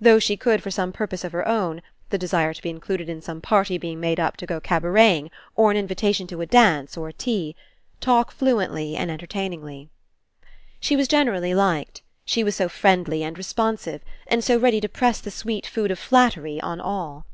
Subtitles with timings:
[0.00, 3.20] Though she could for some purpose of her own— the desire to be included in
[3.20, 7.08] some party being made up to go cabareting, or an invitation to a dance or
[7.08, 7.54] a tea—
[8.00, 9.90] talk fluently and entertainingly.
[10.80, 12.00] She was generally liked.
[12.24, 15.98] She was so friendly and responsive, and so ready to press the sweet food of
[15.98, 17.26] flattery on all.